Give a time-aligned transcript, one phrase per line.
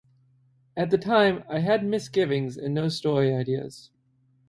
[0.75, 3.91] At the time I had misgivings and no story ideas.